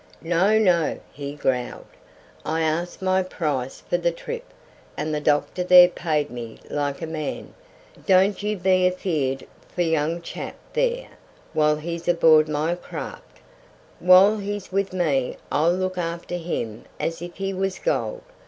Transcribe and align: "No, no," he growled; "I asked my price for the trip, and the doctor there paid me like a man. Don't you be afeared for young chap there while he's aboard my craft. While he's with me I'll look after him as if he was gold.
"No, 0.23 0.57
no," 0.57 0.99
he 1.13 1.35
growled; 1.35 1.85
"I 2.43 2.61
asked 2.61 3.03
my 3.03 3.21
price 3.21 3.81
for 3.81 3.99
the 3.99 4.09
trip, 4.11 4.45
and 4.97 5.13
the 5.13 5.19
doctor 5.21 5.63
there 5.63 5.89
paid 5.89 6.31
me 6.31 6.57
like 6.71 7.03
a 7.03 7.05
man. 7.05 7.53
Don't 8.07 8.41
you 8.41 8.57
be 8.57 8.87
afeared 8.87 9.43
for 9.67 9.83
young 9.83 10.19
chap 10.23 10.55
there 10.73 11.05
while 11.53 11.75
he's 11.75 12.07
aboard 12.07 12.49
my 12.49 12.73
craft. 12.73 13.37
While 13.99 14.37
he's 14.39 14.71
with 14.71 14.91
me 14.91 15.37
I'll 15.51 15.71
look 15.73 15.99
after 15.99 16.33
him 16.37 16.85
as 16.99 17.21
if 17.21 17.35
he 17.35 17.53
was 17.53 17.77
gold. 17.77 18.23